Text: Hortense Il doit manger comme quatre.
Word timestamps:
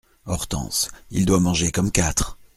Hortense 0.25 0.87
Il 1.11 1.27
doit 1.27 1.39
manger 1.39 1.71
comme 1.71 1.91
quatre. 1.91 2.39